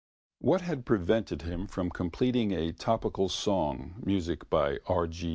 What 0.39 0.61
had 0.61 0.83
prevented 0.83 1.43
him 1.43 1.67
from 1.67 1.91
completing 1.91 2.53
a 2.53 2.71
topical 2.73 3.29
song 3.29 4.01
(music 4.03 4.49
by 4.49 4.79
R. 4.87 5.05
G. 5.05 5.29